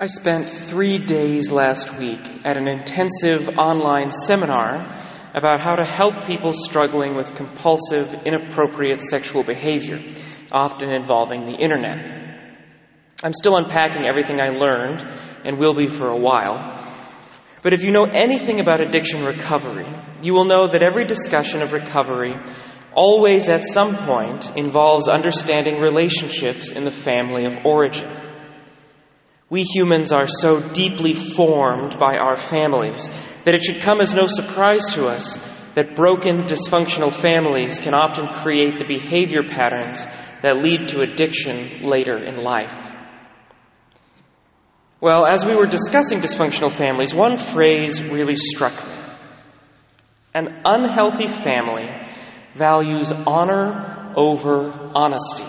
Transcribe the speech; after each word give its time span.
I 0.00 0.06
spent 0.06 0.50
three 0.50 0.98
days 0.98 1.52
last 1.52 1.96
week 1.96 2.18
at 2.44 2.56
an 2.56 2.66
intensive 2.66 3.48
online 3.56 4.10
seminar 4.10 4.92
about 5.34 5.60
how 5.60 5.76
to 5.76 5.84
help 5.84 6.26
people 6.26 6.52
struggling 6.52 7.14
with 7.14 7.36
compulsive, 7.36 8.12
inappropriate 8.26 9.00
sexual 9.00 9.44
behavior, 9.44 10.00
often 10.50 10.88
involving 10.88 11.46
the 11.46 11.56
internet. 11.56 11.96
I'm 13.22 13.32
still 13.32 13.56
unpacking 13.56 14.04
everything 14.04 14.40
I 14.40 14.48
learned 14.48 15.04
and 15.44 15.58
will 15.58 15.74
be 15.74 15.86
for 15.86 16.08
a 16.08 16.18
while. 16.18 16.76
But 17.62 17.72
if 17.72 17.84
you 17.84 17.92
know 17.92 18.06
anything 18.12 18.58
about 18.58 18.80
addiction 18.80 19.22
recovery, 19.22 19.86
you 20.22 20.34
will 20.34 20.46
know 20.46 20.66
that 20.72 20.82
every 20.82 21.04
discussion 21.04 21.62
of 21.62 21.72
recovery 21.72 22.34
always 22.92 23.48
at 23.48 23.62
some 23.62 23.96
point 23.96 24.50
involves 24.56 25.06
understanding 25.06 25.80
relationships 25.80 26.70
in 26.70 26.82
the 26.82 26.90
family 26.90 27.44
of 27.44 27.56
origin. 27.64 28.23
We 29.50 29.62
humans 29.62 30.10
are 30.10 30.26
so 30.26 30.60
deeply 30.72 31.14
formed 31.14 31.98
by 31.98 32.16
our 32.16 32.36
families 32.36 33.08
that 33.44 33.54
it 33.54 33.62
should 33.62 33.80
come 33.80 34.00
as 34.00 34.14
no 34.14 34.26
surprise 34.26 34.94
to 34.94 35.06
us 35.06 35.38
that 35.74 35.96
broken, 35.96 36.44
dysfunctional 36.44 37.12
families 37.12 37.78
can 37.78 37.94
often 37.94 38.28
create 38.32 38.78
the 38.78 38.84
behavior 38.86 39.42
patterns 39.46 40.06
that 40.42 40.62
lead 40.62 40.88
to 40.88 41.00
addiction 41.00 41.82
later 41.82 42.16
in 42.16 42.36
life. 42.36 42.92
Well, 45.00 45.26
as 45.26 45.44
we 45.44 45.54
were 45.54 45.66
discussing 45.66 46.20
dysfunctional 46.20 46.72
families, 46.72 47.14
one 47.14 47.36
phrase 47.36 48.02
really 48.02 48.36
struck 48.36 48.74
me. 48.86 48.94
An 50.32 50.62
unhealthy 50.64 51.28
family 51.28 51.90
values 52.54 53.12
honor 53.12 54.14
over 54.16 54.72
honesty. 54.94 55.44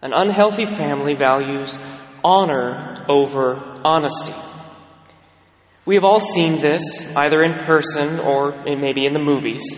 An 0.00 0.12
unhealthy 0.12 0.66
family 0.66 1.14
values 1.14 1.76
honor 2.24 3.04
over 3.08 3.80
honesty. 3.84 4.34
We 5.84 5.96
have 5.96 6.04
all 6.04 6.20
seen 6.20 6.60
this, 6.60 7.04
either 7.16 7.42
in 7.42 7.58
person 7.64 8.20
or 8.20 8.62
maybe 8.64 9.04
in 9.04 9.14
the 9.14 9.18
movies. 9.18 9.76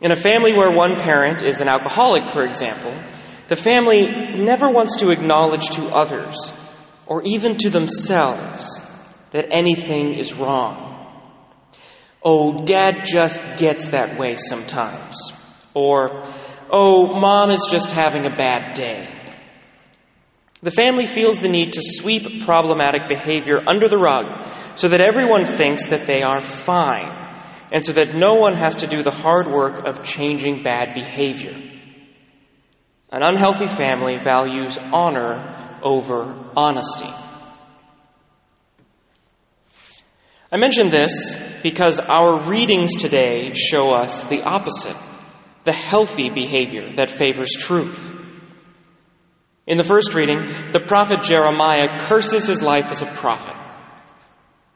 In 0.00 0.12
a 0.12 0.16
family 0.16 0.52
where 0.52 0.76
one 0.76 0.96
parent 0.98 1.42
is 1.44 1.60
an 1.60 1.68
alcoholic, 1.68 2.32
for 2.32 2.44
example, 2.44 2.96
the 3.48 3.56
family 3.56 4.02
never 4.36 4.70
wants 4.70 4.96
to 4.96 5.10
acknowledge 5.10 5.70
to 5.70 5.86
others, 5.88 6.52
or 7.06 7.22
even 7.24 7.56
to 7.58 7.70
themselves, 7.70 8.80
that 9.32 9.46
anything 9.50 10.14
is 10.18 10.32
wrong. 10.32 10.84
Oh, 12.22 12.64
dad 12.64 13.04
just 13.04 13.40
gets 13.58 13.88
that 13.88 14.18
way 14.18 14.36
sometimes. 14.36 15.32
Or, 15.74 16.22
oh, 16.70 17.18
mom 17.20 17.50
is 17.50 17.66
just 17.70 17.90
having 17.90 18.26
a 18.26 18.36
bad 18.36 18.74
day. 18.74 19.15
The 20.66 20.72
family 20.72 21.06
feels 21.06 21.38
the 21.38 21.48
need 21.48 21.74
to 21.74 21.80
sweep 21.80 22.44
problematic 22.44 23.02
behavior 23.08 23.58
under 23.68 23.88
the 23.88 23.98
rug 23.98 24.50
so 24.74 24.88
that 24.88 25.00
everyone 25.00 25.44
thinks 25.44 25.86
that 25.90 26.08
they 26.08 26.22
are 26.22 26.40
fine, 26.40 27.08
and 27.70 27.84
so 27.84 27.92
that 27.92 28.16
no 28.16 28.34
one 28.34 28.54
has 28.56 28.74
to 28.78 28.88
do 28.88 29.04
the 29.04 29.12
hard 29.12 29.46
work 29.46 29.86
of 29.86 30.02
changing 30.02 30.64
bad 30.64 30.92
behavior. 30.92 31.52
An 33.12 33.22
unhealthy 33.22 33.68
family 33.68 34.18
values 34.18 34.76
honor 34.76 35.78
over 35.84 36.50
honesty. 36.56 37.12
I 40.50 40.56
mention 40.56 40.88
this 40.88 41.36
because 41.62 42.00
our 42.00 42.50
readings 42.50 42.96
today 42.96 43.52
show 43.52 43.92
us 43.92 44.24
the 44.24 44.42
opposite 44.42 44.96
the 45.62 45.72
healthy 45.72 46.30
behavior 46.30 46.92
that 46.94 47.10
favors 47.10 47.52
truth. 47.56 48.15
In 49.66 49.78
the 49.78 49.84
first 49.84 50.14
reading, 50.14 50.46
the 50.70 50.84
prophet 50.86 51.22
Jeremiah 51.22 52.06
curses 52.06 52.46
his 52.46 52.62
life 52.62 52.86
as 52.86 53.02
a 53.02 53.12
prophet. 53.14 53.54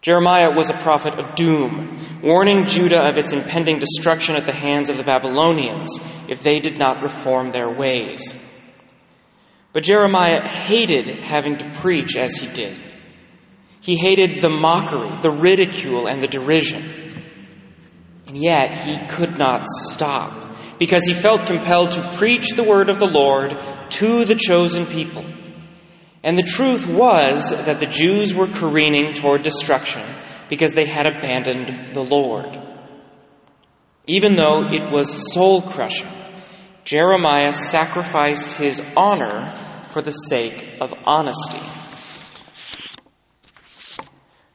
Jeremiah 0.03 0.51
was 0.51 0.69
a 0.69 0.83
prophet 0.83 1.15
of 1.19 1.37
doom, 1.37 2.21
warning 2.23 2.65
Judah 2.67 3.07
of 3.07 3.17
its 3.17 3.33
impending 3.33 3.79
destruction 3.79 4.35
at 4.35 4.47
the 4.47 4.55
hands 4.55 4.91
of 4.91 4.97
the 4.97 5.05
Babylonians 5.05 6.01
if 6.29 6.43
they 6.43 6.59
did 6.59 6.79
not 6.79 7.03
reform 7.03 7.53
their 7.53 7.71
ways. 7.71 8.35
But 9.73 9.85
Jeremiah 9.85 10.43
hated 10.43 11.23
having 11.23 11.59
to 11.59 11.71
preach 11.75 12.17
as 12.17 12.35
he 12.35 12.49
did. 12.49 12.77
He 13.81 13.97
hated 13.97 14.41
the 14.41 14.49
mockery, 14.49 15.19
the 15.23 15.31
ridicule, 15.31 16.07
and 16.09 16.21
the 16.21 16.27
derision. 16.27 17.23
And 18.27 18.37
yet 18.37 18.79
he 18.79 19.07
could 19.07 19.39
not 19.39 19.67
stop 19.69 20.40
because 20.81 21.05
he 21.07 21.15
felt 21.15 21.47
compelled 21.47 21.93
to 21.93 22.17
preach 22.17 22.53
the 22.57 22.65
word 22.65 22.89
of 22.89 22.99
the 22.99 23.07
Lord 23.07 23.53
to 23.91 24.25
the 24.25 24.35
chosen 24.35 24.87
people. 24.87 25.25
And 26.25 26.37
the 26.37 26.43
truth 26.43 26.87
was 26.87 27.51
that 27.51 27.81
the 27.81 27.87
Jews 27.87 28.35
were 28.35 28.49
careening 28.49 29.13
toward 29.13 29.43
destruction 29.43 30.03
because 30.49 30.73
they 30.73 30.87
had 30.87 31.07
abandoned 31.07 31.95
the 31.95 32.03
Lord. 32.03 32.59
Even 34.07 34.35
though 34.35 34.63
it 34.73 34.91
was 34.91 35.33
soul 35.33 35.61
crushing, 35.61 36.11
Jeremiah 36.85 37.53
sacrificed 37.53 38.53
his 38.53 38.81
honor 38.97 39.55
for 39.89 40.01
the 40.01 40.13
sake 40.13 40.79
of 40.81 40.95
honesty. 41.05 41.61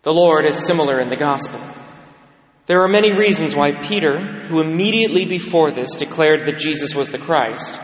The 0.02 0.14
Lord 0.14 0.46
is 0.46 0.56
similar 0.56 1.00
in 1.00 1.10
the 1.10 1.16
gospel. 1.16 1.60
There 2.68 2.82
are 2.82 2.88
many 2.88 3.14
reasons 3.14 3.56
why 3.56 3.88
Peter, 3.88 4.46
who 4.48 4.60
immediately 4.60 5.26
before 5.26 5.70
this 5.70 5.96
declared 5.96 6.48
that 6.48 6.58
Jesus 6.58 6.96
was 6.96 7.12
the 7.12 7.20
Christ, 7.20 7.80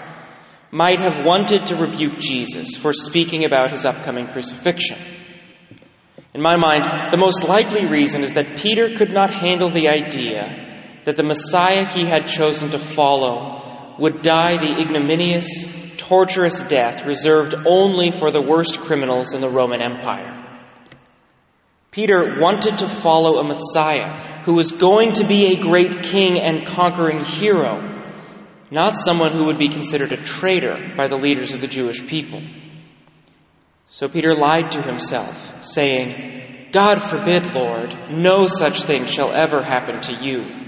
might 0.71 0.99
have 0.99 1.23
wanted 1.23 1.67
to 1.67 1.75
rebuke 1.75 2.17
Jesus 2.17 2.75
for 2.75 2.91
speaking 2.91 3.45
about 3.45 3.71
his 3.71 3.85
upcoming 3.85 4.27
crucifixion. 4.27 4.97
In 6.33 6.41
my 6.41 6.55
mind, 6.55 6.85
the 7.11 7.17
most 7.17 7.43
likely 7.43 7.85
reason 7.85 8.23
is 8.23 8.33
that 8.33 8.57
Peter 8.57 8.93
could 8.95 9.11
not 9.11 9.29
handle 9.29 9.69
the 9.69 9.89
idea 9.89 11.01
that 11.05 11.15
the 11.15 11.23
Messiah 11.23 11.85
he 11.85 12.05
had 12.05 12.25
chosen 12.25 12.71
to 12.71 12.79
follow 12.79 13.95
would 13.99 14.21
die 14.21 14.55
the 14.57 14.81
ignominious, 14.81 15.65
torturous 15.97 16.61
death 16.63 17.05
reserved 17.05 17.53
only 17.67 18.09
for 18.09 18.31
the 18.31 18.41
worst 18.41 18.79
criminals 18.79 19.33
in 19.33 19.41
the 19.41 19.49
Roman 19.49 19.81
Empire. 19.81 20.37
Peter 21.91 22.37
wanted 22.39 22.77
to 22.77 22.87
follow 22.87 23.39
a 23.39 23.43
Messiah 23.43 24.30
who 24.45 24.53
was 24.53 24.71
going 24.71 25.13
to 25.13 25.27
be 25.27 25.47
a 25.47 25.61
great 25.61 26.03
king 26.03 26.39
and 26.39 26.67
conquering 26.67 27.23
hero, 27.23 28.03
not 28.71 28.97
someone 28.97 29.33
who 29.33 29.45
would 29.45 29.59
be 29.59 29.69
considered 29.69 30.11
a 30.11 30.23
traitor 30.23 30.93
by 30.97 31.07
the 31.07 31.17
leaders 31.17 31.53
of 31.53 31.61
the 31.61 31.67
Jewish 31.67 32.05
people. 32.07 32.41
So 33.87 34.07
Peter 34.07 34.33
lied 34.33 34.71
to 34.71 34.81
himself, 34.81 35.65
saying, 35.65 36.69
God 36.71 37.01
forbid, 37.01 37.53
Lord, 37.53 37.93
no 38.11 38.47
such 38.47 38.83
thing 38.83 39.05
shall 39.05 39.33
ever 39.33 39.61
happen 39.61 39.99
to 40.01 40.25
you. 40.25 40.61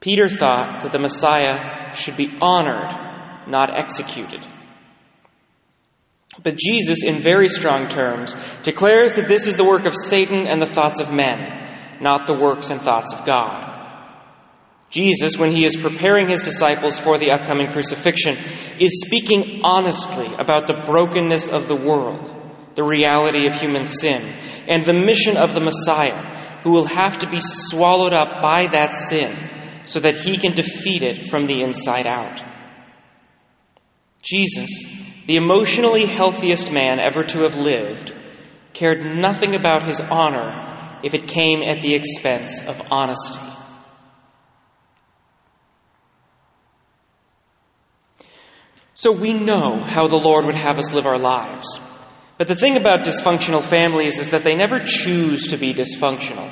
Peter 0.00 0.28
thought 0.28 0.82
that 0.82 0.92
the 0.92 0.98
Messiah 0.98 1.94
should 1.94 2.16
be 2.18 2.36
honored, 2.42 3.48
not 3.48 3.74
executed. 3.74 4.46
But 6.42 6.58
Jesus, 6.58 7.02
in 7.02 7.20
very 7.20 7.48
strong 7.48 7.88
terms, 7.88 8.36
declares 8.62 9.12
that 9.12 9.28
this 9.28 9.46
is 9.46 9.56
the 9.56 9.64
work 9.64 9.86
of 9.86 9.96
Satan 9.96 10.46
and 10.46 10.60
the 10.60 10.66
thoughts 10.66 11.00
of 11.00 11.10
men, 11.10 11.63
not 12.00 12.26
the 12.26 12.38
works 12.38 12.70
and 12.70 12.80
thoughts 12.80 13.12
of 13.12 13.24
God. 13.24 13.74
Jesus, 14.90 15.36
when 15.36 15.56
he 15.56 15.64
is 15.64 15.76
preparing 15.76 16.28
his 16.28 16.42
disciples 16.42 17.00
for 17.00 17.18
the 17.18 17.30
upcoming 17.30 17.66
crucifixion, 17.72 18.36
is 18.78 19.02
speaking 19.04 19.62
honestly 19.64 20.32
about 20.38 20.66
the 20.66 20.82
brokenness 20.86 21.48
of 21.48 21.66
the 21.66 21.74
world, 21.74 22.30
the 22.76 22.84
reality 22.84 23.46
of 23.46 23.54
human 23.54 23.84
sin, 23.84 24.22
and 24.68 24.84
the 24.84 24.92
mission 24.92 25.36
of 25.36 25.52
the 25.52 25.60
Messiah, 25.60 26.60
who 26.62 26.70
will 26.70 26.86
have 26.86 27.18
to 27.18 27.28
be 27.28 27.40
swallowed 27.40 28.12
up 28.12 28.40
by 28.40 28.68
that 28.72 28.94
sin 28.94 29.50
so 29.84 30.00
that 30.00 30.14
he 30.14 30.36
can 30.36 30.54
defeat 30.54 31.02
it 31.02 31.26
from 31.26 31.46
the 31.46 31.60
inside 31.60 32.06
out. 32.06 32.40
Jesus, 34.22 34.84
the 35.26 35.36
emotionally 35.36 36.06
healthiest 36.06 36.70
man 36.70 36.98
ever 36.98 37.24
to 37.24 37.40
have 37.40 37.56
lived, 37.56 38.12
cared 38.72 39.04
nothing 39.18 39.54
about 39.54 39.86
his 39.86 40.00
honor 40.00 40.73
if 41.04 41.14
it 41.14 41.28
came 41.28 41.62
at 41.62 41.82
the 41.82 41.94
expense 41.94 42.62
of 42.62 42.80
honesty. 42.90 43.38
So 48.94 49.12
we 49.12 49.32
know 49.32 49.82
how 49.84 50.06
the 50.06 50.16
Lord 50.16 50.46
would 50.46 50.54
have 50.54 50.78
us 50.78 50.94
live 50.94 51.06
our 51.06 51.18
lives. 51.18 51.78
But 52.38 52.48
the 52.48 52.54
thing 52.54 52.76
about 52.76 53.04
dysfunctional 53.04 53.62
families 53.62 54.18
is 54.18 54.30
that 54.30 54.44
they 54.44 54.56
never 54.56 54.80
choose 54.84 55.48
to 55.48 55.56
be 55.56 55.74
dysfunctional. 55.74 56.50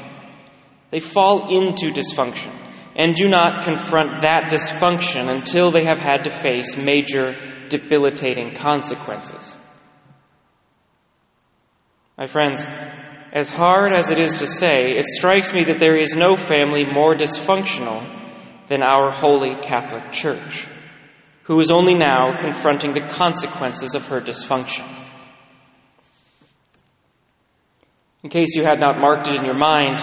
They 0.90 1.00
fall 1.00 1.48
into 1.56 1.98
dysfunction 1.98 2.54
and 2.94 3.14
do 3.14 3.28
not 3.28 3.64
confront 3.64 4.22
that 4.22 4.50
dysfunction 4.52 5.32
until 5.34 5.70
they 5.70 5.84
have 5.84 5.98
had 5.98 6.24
to 6.24 6.36
face 6.36 6.76
major 6.76 7.32
debilitating 7.68 8.54
consequences. 8.54 9.56
My 12.18 12.26
friends, 12.26 12.64
as 13.32 13.48
hard 13.48 13.94
as 13.94 14.10
it 14.10 14.18
is 14.18 14.38
to 14.38 14.46
say, 14.46 14.84
it 14.84 15.06
strikes 15.06 15.54
me 15.54 15.64
that 15.64 15.78
there 15.78 15.98
is 15.98 16.14
no 16.14 16.36
family 16.36 16.84
more 16.84 17.16
dysfunctional 17.16 18.06
than 18.68 18.82
our 18.82 19.10
holy 19.10 19.54
Catholic 19.62 20.12
Church, 20.12 20.68
who 21.44 21.58
is 21.58 21.70
only 21.70 21.94
now 21.94 22.36
confronting 22.38 22.92
the 22.92 23.10
consequences 23.14 23.94
of 23.94 24.06
her 24.08 24.20
dysfunction. 24.20 24.86
In 28.22 28.28
case 28.28 28.54
you 28.54 28.64
had 28.64 28.78
not 28.78 29.00
marked 29.00 29.28
it 29.28 29.34
in 29.34 29.44
your 29.44 29.56
mind, 29.56 29.98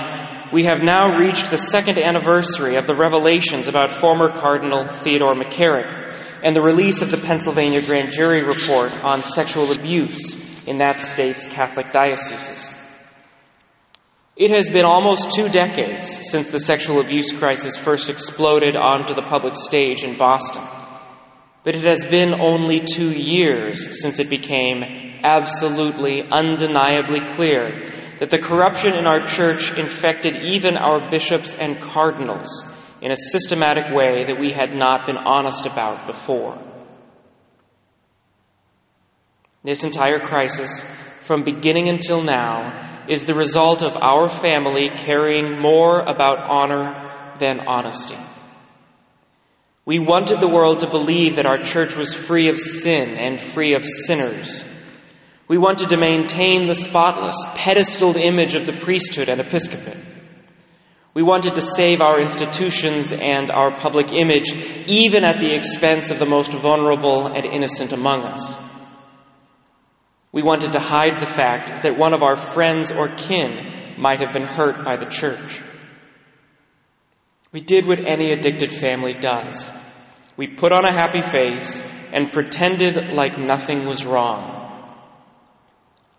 we 0.52 0.64
have 0.64 0.80
now 0.81 1.20
reached 1.20 1.52
the 1.52 1.58
second 1.58 2.00
anniversary 2.00 2.78
of 2.78 2.88
the 2.88 2.96
revelations 2.96 3.68
about 3.68 3.96
former 3.96 4.31
Cardinal 4.31 4.90
Theodore 5.04 5.36
McCarrick 5.36 6.42
and 6.44 6.56
the 6.56 6.64
release 6.64 7.04
of 7.04 7.12
the 7.12 7.18
Pennsylvania 7.18 7.86
grand 7.86 8.12
jury 8.12 8.44
report 8.44 8.92
on 9.06 9.22
sexual 9.22 9.72
abuse 9.72 10.66
in 10.68 10.80
that 10.80 11.00
state's 11.00 11.46
Catholic 11.46 11.92
dioceses. 11.92 12.74
It 14.39 14.51
has 14.51 14.69
been 14.69 14.86
almost 14.86 15.36
two 15.36 15.50
decades 15.50 16.31
since 16.31 16.47
the 16.47 16.62
sexual 16.62 17.01
abuse 17.01 17.33
crisis 17.33 17.75
first 17.75 18.09
exploded 18.09 18.77
onto 18.77 19.13
the 19.13 19.27
public 19.27 19.53
stage 19.53 20.06
in 20.06 20.18
Boston. 20.18 20.63
But 21.65 21.75
it 21.75 21.83
has 21.83 22.06
been 22.06 22.33
only 22.33 22.80
two 22.80 23.12
years 23.12 24.01
since 24.01 24.18
it 24.18 24.30
became 24.30 24.81
absolutely, 25.25 26.24
undeniably 26.24 27.19
clear 27.36 28.15
that 28.19 28.30
the 28.30 28.39
corruption 28.39 28.94
in 28.94 29.06
our 29.06 29.27
church 29.27 29.74
infected 29.77 30.38
even 30.45 30.77
our 30.77 31.12
bishops 31.12 31.53
and 31.53 31.77
cardinals 31.77 32.63
in 33.01 33.12
a 33.12 33.18
systematic 33.18 33.94
way 33.94 34.24
that 34.25 34.39
we 34.39 34.53
had 34.53 34.71
not 34.71 35.06
been 35.06 35.18
honest 35.18 35.65
about 35.65 36.07
before. 36.07 36.57
This 39.65 39.83
entire 39.83 40.19
crisis, 40.19 40.85
from 41.24 41.44
beginning 41.44 41.89
until 41.89 42.21
now, 42.21 42.88
is 43.09 43.25
the 43.25 43.33
result 43.33 43.81
of 43.81 43.94
our 43.95 44.29
family 44.29 44.89
caring 45.06 45.59
more 45.59 46.00
about 46.00 46.39
honor 46.47 47.35
than 47.39 47.59
honesty. 47.59 48.17
We 49.83 49.97
wanted 49.97 50.39
the 50.39 50.47
world 50.47 50.79
to 50.79 50.91
believe 50.91 51.38
that 51.38 51.47
our 51.47 51.63
church 51.63 51.95
was 51.95 52.13
free 52.13 52.47
of 52.47 52.59
sin 52.59 53.17
and 53.19 53.41
free 53.41 53.73
of 53.73 53.83
sinners. 53.83 54.63
We 55.47 55.57
wanted 55.57 55.89
to 55.89 55.97
maintain 55.97 56.67
the 56.67 56.75
spotless, 56.75 57.44
pedestaled 57.56 58.15
image 58.15 58.56
of 58.56 58.67
the 58.67 58.77
priesthood 58.83 59.29
and 59.29 59.41
episcopate. 59.41 59.97
We 61.15 61.23
wanted 61.23 61.56
to 61.56 61.61
save 61.61 62.01
our 62.01 62.21
institutions 62.21 63.11
and 63.11 63.50
our 63.50 63.79
public 63.79 64.11
image, 64.11 64.53
even 64.85 65.23
at 65.23 65.38
the 65.39 65.56
expense 65.56 66.11
of 66.11 66.19
the 66.19 66.29
most 66.29 66.53
vulnerable 66.53 67.25
and 67.25 67.44
innocent 67.44 67.91
among 67.91 68.27
us. 68.27 68.69
We 70.31 70.44
wanted 70.44 70.74
to 70.74 70.80
hide 70.80 71.20
the 71.20 71.34
fact 71.34 71.84
that 71.84 71.98
one 71.98 72.14
of 72.14 72.22
our 72.22 72.36
friends 72.36 72.92
or 72.92 73.08
kin 73.08 73.96
might 73.98 74.20
have 74.20 74.34
been 74.34 74.48
hurt 74.48 74.86
by 74.86 74.96
the 74.96 75.10
church. 75.10 75.62
We 77.52 77.62
did 77.62 77.88
what 77.88 78.06
any 78.06 78.31
addicted 78.31 78.72
family 78.72 79.16
does. 79.16 79.72
We 80.38 80.48
put 80.48 80.72
on 80.72 80.86
a 80.86 80.94
happy 80.94 81.22
face 81.22 81.81
and 82.14 82.31
pretended 82.31 82.98
like 83.14 83.38
nothing 83.38 83.86
was 83.86 84.06
wrong 84.06 84.60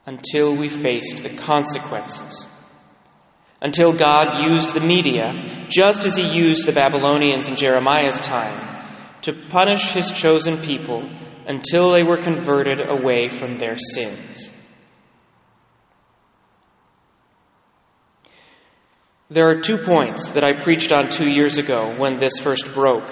until 0.06 0.56
we 0.56 0.68
faced 0.68 1.22
the 1.22 1.36
consequences. 1.36 2.48
Until 3.62 3.92
God 3.92 4.50
used 4.50 4.74
the 4.74 4.80
media, 4.80 5.66
just 5.68 6.04
as 6.04 6.16
He 6.16 6.24
used 6.26 6.66
the 6.66 6.72
Babylonians 6.72 7.48
in 7.48 7.54
Jeremiah's 7.54 8.18
time, 8.18 9.20
to 9.22 9.32
punish 9.50 9.92
His 9.92 10.10
chosen 10.10 10.62
people 10.62 11.08
until 11.50 11.92
they 11.92 12.04
were 12.04 12.16
converted 12.16 12.80
away 12.80 13.28
from 13.28 13.56
their 13.56 13.74
sins. 13.76 14.52
There 19.28 19.48
are 19.50 19.60
two 19.60 19.78
points 19.78 20.30
that 20.30 20.44
I 20.44 20.62
preached 20.62 20.92
on 20.92 21.08
two 21.08 21.26
years 21.26 21.58
ago 21.58 21.96
when 21.98 22.20
this 22.20 22.38
first 22.40 22.72
broke 22.72 23.08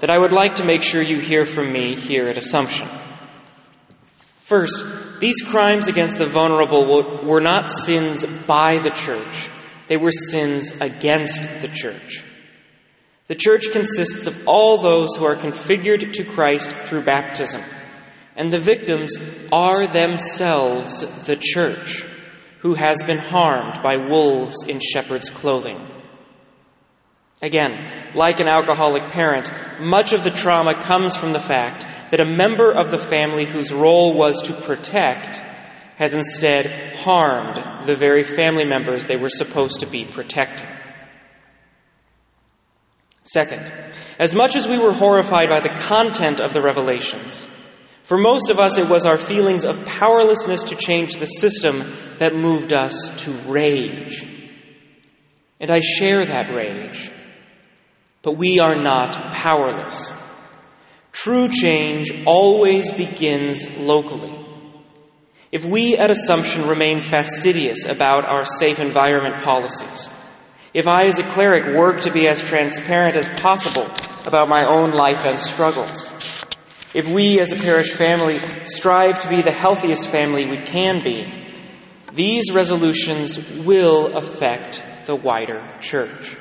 that 0.00 0.08
I 0.08 0.18
would 0.18 0.32
like 0.32 0.54
to 0.54 0.64
make 0.64 0.82
sure 0.82 1.02
you 1.02 1.20
hear 1.20 1.44
from 1.44 1.70
me 1.70 1.94
here 1.96 2.28
at 2.28 2.38
Assumption. 2.38 2.88
First, 4.40 4.84
these 5.20 5.42
crimes 5.42 5.88
against 5.88 6.16
the 6.16 6.26
vulnerable 6.26 6.86
were 7.24 7.42
not 7.42 7.68
sins 7.68 8.24
by 8.46 8.76
the 8.82 8.92
church, 8.94 9.50
they 9.88 9.98
were 9.98 10.10
sins 10.10 10.80
against 10.80 11.42
the 11.60 11.68
church. 11.68 12.24
The 13.26 13.34
church 13.34 13.70
consists 13.70 14.26
of 14.26 14.48
all 14.48 14.78
those 14.78 15.14
who 15.14 15.26
are 15.26 15.36
configured 15.36 16.12
to 16.12 16.24
Christ 16.24 16.70
through 16.88 17.04
baptism, 17.04 17.62
and 18.36 18.52
the 18.52 18.58
victims 18.58 19.16
are 19.52 19.86
themselves 19.86 21.00
the 21.26 21.36
church, 21.36 22.04
who 22.60 22.74
has 22.74 23.02
been 23.02 23.18
harmed 23.18 23.82
by 23.82 23.96
wolves 23.96 24.64
in 24.66 24.80
shepherd's 24.80 25.30
clothing. 25.30 25.88
Again, 27.42 27.90
like 28.14 28.38
an 28.38 28.46
alcoholic 28.46 29.10
parent, 29.10 29.50
much 29.80 30.12
of 30.12 30.22
the 30.22 30.30
trauma 30.30 30.80
comes 30.80 31.16
from 31.16 31.30
the 31.30 31.40
fact 31.40 31.84
that 32.10 32.20
a 32.20 32.24
member 32.24 32.70
of 32.70 32.90
the 32.90 32.98
family 32.98 33.50
whose 33.50 33.72
role 33.72 34.16
was 34.16 34.40
to 34.42 34.54
protect 34.54 35.40
has 35.96 36.14
instead 36.14 36.94
harmed 36.94 37.86
the 37.86 37.96
very 37.96 38.22
family 38.22 38.64
members 38.64 39.06
they 39.06 39.16
were 39.16 39.28
supposed 39.28 39.80
to 39.80 39.86
be 39.86 40.04
protecting. 40.04 40.68
Second, 43.24 43.72
as 44.18 44.34
much 44.34 44.56
as 44.56 44.68
we 44.68 44.78
were 44.78 44.94
horrified 44.94 45.48
by 45.48 45.60
the 45.60 45.76
content 45.80 46.40
of 46.40 46.52
the 46.52 46.60
revelations, 46.60 47.46
for 48.02 48.18
most 48.18 48.50
of 48.50 48.58
us 48.58 48.78
it 48.78 48.88
was 48.88 49.06
our 49.06 49.18
feelings 49.18 49.64
of 49.64 49.84
powerlessness 49.84 50.64
to 50.64 50.76
change 50.76 51.16
the 51.16 51.26
system 51.26 51.82
that 52.18 52.34
moved 52.34 52.72
us 52.72 53.24
to 53.24 53.32
rage. 53.48 54.26
And 55.60 55.70
I 55.70 55.80
share 55.80 56.24
that 56.24 56.52
rage. 56.52 57.10
But 58.22 58.38
we 58.38 58.58
are 58.60 58.80
not 58.80 59.32
powerless. 59.32 60.12
True 61.12 61.48
change 61.48 62.24
always 62.26 62.90
begins 62.90 63.70
locally. 63.78 64.38
If 65.52 65.64
we 65.64 65.96
at 65.96 66.10
Assumption 66.10 66.62
remain 66.62 67.02
fastidious 67.02 67.86
about 67.86 68.24
our 68.24 68.44
safe 68.44 68.80
environment 68.80 69.42
policies, 69.42 70.08
if 70.72 70.88
I 70.88 71.06
as 71.06 71.18
a 71.18 71.30
cleric 71.30 71.76
work 71.76 72.00
to 72.00 72.12
be 72.12 72.26
as 72.26 72.42
transparent 72.42 73.16
as 73.16 73.28
possible 73.40 73.86
about 74.26 74.48
my 74.48 74.64
own 74.64 74.96
life 74.96 75.20
and 75.22 75.38
struggles, 75.38 76.08
if 76.94 77.06
we 77.06 77.40
as 77.40 77.52
a 77.52 77.56
parish 77.56 77.92
family 77.92 78.38
strive 78.64 79.20
to 79.20 79.28
be 79.28 79.42
the 79.42 79.52
healthiest 79.52 80.08
family 80.08 80.46
we 80.46 80.62
can 80.62 81.02
be, 81.02 81.26
these 82.14 82.52
resolutions 82.52 83.38
will 83.64 84.16
affect 84.16 84.82
the 85.06 85.16
wider 85.16 85.76
church. 85.80 86.36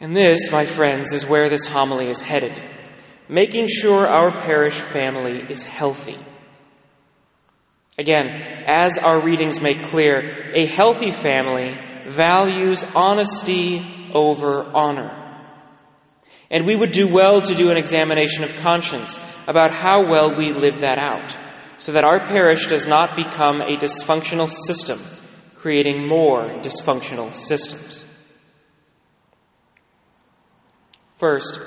And 0.00 0.14
this, 0.14 0.50
my 0.50 0.66
friends, 0.66 1.12
is 1.12 1.26
where 1.26 1.48
this 1.48 1.66
homily 1.66 2.08
is 2.08 2.22
headed 2.22 2.58
making 3.28 3.66
sure 3.66 4.06
our 4.06 4.40
parish 4.42 4.78
family 4.78 5.42
is 5.50 5.64
healthy. 5.64 6.18
Again, 7.98 8.26
as 8.66 8.98
our 8.98 9.24
readings 9.24 9.60
make 9.60 9.84
clear, 9.84 10.52
a 10.54 10.66
healthy 10.66 11.10
family 11.10 11.76
values 12.08 12.84
honesty 12.94 14.10
over 14.12 14.64
honor. 14.64 15.25
And 16.50 16.66
we 16.66 16.76
would 16.76 16.92
do 16.92 17.08
well 17.12 17.40
to 17.40 17.54
do 17.54 17.70
an 17.70 17.76
examination 17.76 18.44
of 18.44 18.56
conscience 18.56 19.18
about 19.46 19.72
how 19.72 20.08
well 20.08 20.36
we 20.36 20.52
live 20.52 20.80
that 20.80 20.98
out, 20.98 21.34
so 21.78 21.92
that 21.92 22.04
our 22.04 22.26
parish 22.28 22.66
does 22.66 22.86
not 22.86 23.16
become 23.16 23.60
a 23.60 23.76
dysfunctional 23.76 24.48
system, 24.48 25.00
creating 25.56 26.08
more 26.08 26.60
dysfunctional 26.60 27.32
systems. 27.32 28.04
First, 31.18 31.58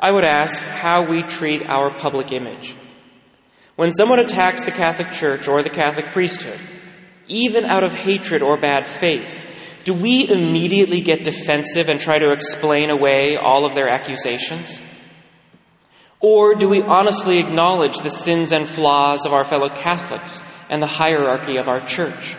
I 0.00 0.10
would 0.10 0.24
ask 0.24 0.62
how 0.62 1.06
we 1.08 1.22
treat 1.22 1.62
our 1.68 1.96
public 1.98 2.32
image. 2.32 2.74
When 3.76 3.92
someone 3.92 4.18
attacks 4.18 4.64
the 4.64 4.70
Catholic 4.70 5.12
Church 5.12 5.48
or 5.48 5.62
the 5.62 5.70
Catholic 5.70 6.12
priesthood, 6.12 6.60
even 7.28 7.64
out 7.64 7.84
of 7.84 7.92
hatred 7.92 8.42
or 8.42 8.58
bad 8.58 8.88
faith, 8.88 9.44
do 9.86 9.94
we 9.94 10.28
immediately 10.28 11.00
get 11.00 11.22
defensive 11.22 11.88
and 11.88 12.00
try 12.00 12.18
to 12.18 12.32
explain 12.32 12.90
away 12.90 13.36
all 13.40 13.64
of 13.64 13.76
their 13.76 13.88
accusations? 13.88 14.80
Or 16.18 16.56
do 16.56 16.68
we 16.68 16.82
honestly 16.82 17.38
acknowledge 17.38 17.98
the 17.98 18.08
sins 18.08 18.52
and 18.52 18.66
flaws 18.66 19.24
of 19.24 19.32
our 19.32 19.44
fellow 19.44 19.68
Catholics 19.68 20.42
and 20.68 20.82
the 20.82 20.88
hierarchy 20.88 21.56
of 21.56 21.68
our 21.68 21.86
church? 21.86 22.34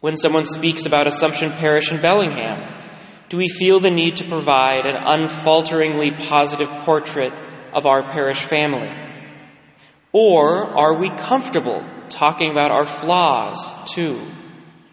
When 0.00 0.16
someone 0.16 0.44
speaks 0.44 0.86
about 0.86 1.08
Assumption 1.08 1.50
Parish 1.50 1.90
in 1.90 2.00
Bellingham, 2.00 2.84
do 3.28 3.36
we 3.36 3.48
feel 3.48 3.80
the 3.80 3.90
need 3.90 4.14
to 4.16 4.28
provide 4.28 4.86
an 4.86 4.94
unfalteringly 5.04 6.28
positive 6.28 6.68
portrait 6.84 7.32
of 7.72 7.86
our 7.86 8.12
parish 8.12 8.42
family? 8.42 8.86
Or 10.12 10.78
are 10.78 11.00
we 11.00 11.10
comfortable 11.18 11.84
talking 12.08 12.52
about 12.52 12.70
our 12.70 12.86
flaws 12.86 13.74
too? 13.92 14.30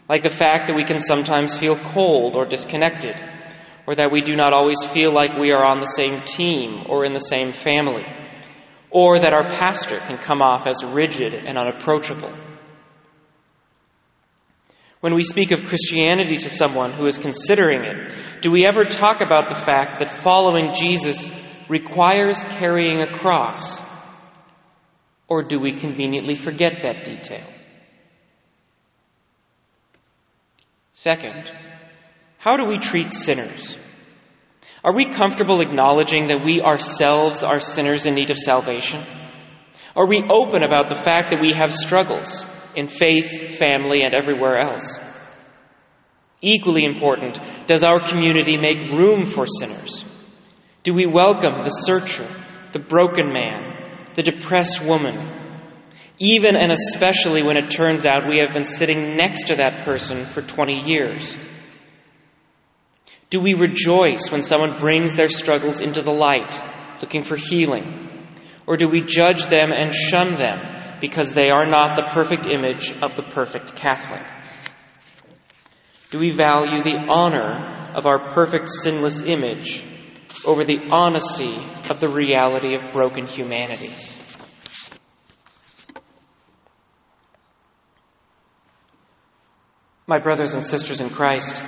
Like 0.09 0.23
the 0.23 0.29
fact 0.29 0.67
that 0.67 0.75
we 0.75 0.83
can 0.83 0.99
sometimes 0.99 1.57
feel 1.57 1.77
cold 1.77 2.35
or 2.35 2.45
disconnected, 2.45 3.15
or 3.87 3.95
that 3.95 4.11
we 4.11 4.21
do 4.21 4.35
not 4.35 4.53
always 4.53 4.83
feel 4.91 5.13
like 5.13 5.37
we 5.37 5.51
are 5.51 5.65
on 5.65 5.79
the 5.79 5.85
same 5.85 6.21
team 6.21 6.85
or 6.87 7.05
in 7.05 7.13
the 7.13 7.19
same 7.19 7.53
family, 7.53 8.03
or 8.89 9.19
that 9.19 9.33
our 9.33 9.57
pastor 9.57 9.99
can 9.99 10.17
come 10.17 10.41
off 10.41 10.67
as 10.67 10.83
rigid 10.83 11.33
and 11.33 11.57
unapproachable. 11.57 12.33
When 14.99 15.15
we 15.15 15.23
speak 15.23 15.51
of 15.51 15.65
Christianity 15.65 16.37
to 16.37 16.49
someone 16.49 16.93
who 16.93 17.05
is 17.05 17.17
considering 17.17 17.83
it, 17.83 18.15
do 18.41 18.51
we 18.51 18.65
ever 18.65 18.85
talk 18.85 19.19
about 19.19 19.49
the 19.49 19.55
fact 19.55 19.99
that 19.99 20.09
following 20.09 20.73
Jesus 20.73 21.29
requires 21.67 22.41
carrying 22.45 23.01
a 23.01 23.17
cross? 23.17 23.81
Or 25.27 25.43
do 25.43 25.59
we 25.59 25.73
conveniently 25.73 26.35
forget 26.35 26.83
that 26.83 27.03
detail? 27.03 27.45
Second, 30.93 31.51
how 32.37 32.55
do 32.55 32.65
we 32.67 32.77
treat 32.77 33.11
sinners? 33.11 33.77
Are 34.83 34.95
we 34.95 35.05
comfortable 35.05 35.59
acknowledging 35.59 36.27
that 36.27 36.43
we 36.45 36.61
ourselves 36.61 37.41
are 37.41 37.59
sinners 37.59 38.05
in 38.05 38.13
need 38.13 38.29
of 38.29 38.37
salvation? 38.37 39.01
Are 39.95 40.07
we 40.07 40.23
open 40.31 40.63
about 40.63 40.89
the 40.89 40.95
fact 40.95 41.31
that 41.31 41.41
we 41.41 41.51
have 41.53 41.73
struggles 41.73 42.45
in 42.75 42.87
faith, 42.87 43.57
family, 43.57 44.03
and 44.03 44.13
everywhere 44.13 44.59
else? 44.59 44.99
Equally 46.41 46.85
important, 46.85 47.39
does 47.65 47.83
our 47.83 47.99
community 47.99 48.57
make 48.57 48.77
room 48.77 49.25
for 49.25 49.47
sinners? 49.47 50.05
Do 50.83 50.93
we 50.93 51.07
welcome 51.07 51.63
the 51.63 51.69
searcher, 51.69 52.29
the 52.71 52.79
broken 52.79 53.33
man, 53.33 54.11
the 54.13 54.21
depressed 54.21 54.83
woman, 54.85 55.42
even 56.19 56.55
and 56.55 56.71
especially 56.71 57.43
when 57.43 57.57
it 57.57 57.69
turns 57.69 58.05
out 58.05 58.27
we 58.27 58.39
have 58.39 58.53
been 58.53 58.63
sitting 58.63 59.15
next 59.15 59.47
to 59.47 59.55
that 59.55 59.83
person 59.83 60.25
for 60.25 60.41
20 60.41 60.83
years? 60.85 61.37
Do 63.29 63.39
we 63.39 63.55
rejoice 63.55 64.29
when 64.29 64.41
someone 64.41 64.79
brings 64.79 65.15
their 65.15 65.27
struggles 65.27 65.81
into 65.81 66.01
the 66.01 66.11
light, 66.11 66.59
looking 67.01 67.23
for 67.23 67.35
healing? 67.35 68.37
Or 68.67 68.77
do 68.77 68.87
we 68.87 69.01
judge 69.01 69.47
them 69.47 69.71
and 69.71 69.93
shun 69.93 70.35
them 70.35 70.99
because 71.01 71.33
they 71.33 71.49
are 71.49 71.65
not 71.65 71.95
the 71.95 72.13
perfect 72.13 72.47
image 72.47 72.93
of 73.01 73.15
the 73.15 73.23
perfect 73.23 73.75
Catholic? 73.75 74.21
Do 76.11 76.19
we 76.19 76.29
value 76.29 76.83
the 76.83 77.03
honor 77.09 77.91
of 77.95 78.05
our 78.05 78.29
perfect 78.29 78.69
sinless 78.69 79.21
image 79.21 79.83
over 80.45 80.63
the 80.63 80.79
honesty 80.91 81.57
of 81.89 81.99
the 81.99 82.09
reality 82.09 82.75
of 82.75 82.93
broken 82.93 83.25
humanity? 83.25 83.91
My 90.05 90.19
brothers 90.19 90.53
and 90.53 90.65
sisters 90.65 90.99
in 90.99 91.09
Christ, 91.09 91.63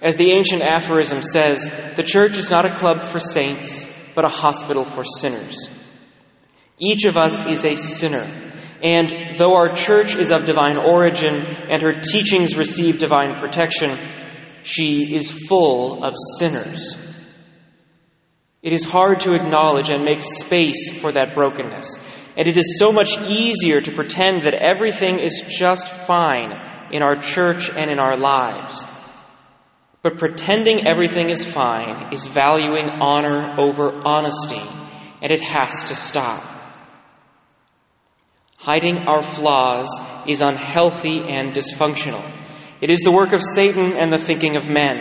as 0.00 0.16
the 0.16 0.30
ancient 0.30 0.62
aphorism 0.62 1.20
says, 1.20 1.68
the 1.96 2.04
church 2.04 2.36
is 2.36 2.48
not 2.48 2.64
a 2.64 2.72
club 2.72 3.02
for 3.02 3.18
saints, 3.18 3.84
but 4.14 4.24
a 4.24 4.28
hospital 4.28 4.84
for 4.84 5.02
sinners. 5.02 5.68
Each 6.78 7.04
of 7.04 7.16
us 7.16 7.44
is 7.44 7.64
a 7.64 7.74
sinner, 7.74 8.30
and 8.80 9.12
though 9.38 9.56
our 9.56 9.74
church 9.74 10.16
is 10.16 10.30
of 10.30 10.44
divine 10.44 10.76
origin 10.76 11.34
and 11.34 11.82
her 11.82 11.94
teachings 12.00 12.56
receive 12.56 13.00
divine 13.00 13.40
protection, 13.40 13.98
she 14.62 15.16
is 15.16 15.32
full 15.32 16.04
of 16.04 16.14
sinners. 16.38 16.96
It 18.62 18.72
is 18.72 18.84
hard 18.84 19.18
to 19.20 19.34
acknowledge 19.34 19.90
and 19.90 20.04
make 20.04 20.22
space 20.22 20.96
for 21.00 21.10
that 21.10 21.34
brokenness, 21.34 21.98
and 22.36 22.46
it 22.46 22.56
is 22.56 22.78
so 22.78 22.92
much 22.92 23.18
easier 23.18 23.80
to 23.80 23.90
pretend 23.90 24.46
that 24.46 24.54
everything 24.54 25.18
is 25.18 25.42
just 25.48 25.88
fine 25.88 26.52
in 26.94 27.02
our 27.02 27.16
church 27.20 27.68
and 27.68 27.90
in 27.90 27.98
our 27.98 28.16
lives. 28.16 28.84
But 30.02 30.16
pretending 30.16 30.86
everything 30.86 31.28
is 31.28 31.44
fine 31.44 32.12
is 32.12 32.24
valuing 32.26 32.88
honor 32.88 33.60
over 33.60 33.90
honesty, 34.04 34.62
and 35.20 35.32
it 35.32 35.42
has 35.42 35.84
to 35.84 35.96
stop. 35.96 36.42
Hiding 38.58 38.98
our 39.08 39.22
flaws 39.22 39.88
is 40.28 40.40
unhealthy 40.40 41.18
and 41.18 41.52
dysfunctional. 41.52 42.24
It 42.80 42.90
is 42.90 43.00
the 43.00 43.12
work 43.12 43.32
of 43.32 43.42
Satan 43.42 43.94
and 43.98 44.12
the 44.12 44.18
thinking 44.18 44.54
of 44.54 44.68
men. 44.68 44.96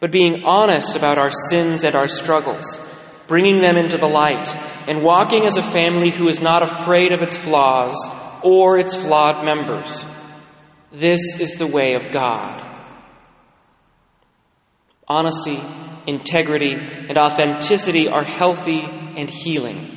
But 0.00 0.12
being 0.12 0.44
honest 0.46 0.96
about 0.96 1.18
our 1.18 1.30
sins 1.30 1.84
and 1.84 1.94
our 1.94 2.08
struggles, 2.08 2.78
bringing 3.26 3.60
them 3.60 3.76
into 3.76 3.98
the 3.98 4.06
light, 4.06 4.48
and 4.88 5.02
walking 5.02 5.44
as 5.44 5.58
a 5.58 5.62
family 5.62 6.10
who 6.16 6.28
is 6.28 6.40
not 6.40 6.62
afraid 6.62 7.12
of 7.12 7.20
its 7.20 7.36
flaws 7.36 7.96
or 8.42 8.78
its 8.78 8.94
flawed 8.94 9.44
members, 9.44 10.04
this 10.94 11.40
is 11.40 11.56
the 11.56 11.66
way 11.66 11.94
of 11.94 12.12
God. 12.12 12.62
Honesty, 15.06 15.60
integrity, 16.06 16.72
and 16.72 17.18
authenticity 17.18 18.08
are 18.08 18.24
healthy 18.24 18.80
and 18.80 19.28
healing. 19.28 19.90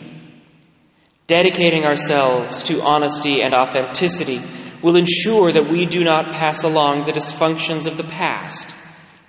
Dedicating 1.27 1.85
ourselves 1.85 2.63
to 2.63 2.81
honesty 2.81 3.41
and 3.41 3.53
authenticity 3.53 4.41
will 4.81 4.95
ensure 4.95 5.51
that 5.51 5.69
we 5.71 5.85
do 5.85 6.03
not 6.03 6.33
pass 6.33 6.63
along 6.63 7.05
the 7.05 7.11
dysfunctions 7.11 7.87
of 7.87 7.97
the 7.97 8.03
past 8.03 8.73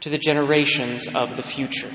to 0.00 0.08
the 0.08 0.18
generations 0.18 1.08
of 1.14 1.36
the 1.36 1.42
future. 1.42 1.92